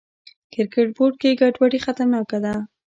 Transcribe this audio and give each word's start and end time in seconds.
کرکټ 0.53 0.87
بورډ 0.95 1.13
کې 1.21 1.37
ګډوډي 1.39 1.79
خطرناکه 1.85 2.37
ده. 2.43 2.53